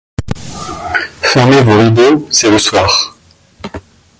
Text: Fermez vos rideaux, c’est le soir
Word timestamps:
Fermez 1.21 1.61
vos 1.63 1.77
rideaux, 1.77 2.27
c’est 2.31 2.49
le 2.49 2.57
soir 2.57 3.15